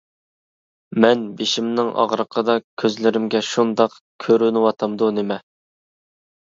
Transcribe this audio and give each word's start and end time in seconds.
مەن 1.05 1.21
بېشىمنىڭ 1.41 1.91
ئاغرىقىدا 2.05 2.57
كۆزلىرىمگە 2.85 3.45
شۇنداق 3.53 4.01
كۆرۈنۈۋاتامدۇ 4.27 5.13
نېمە؟! 5.21 5.41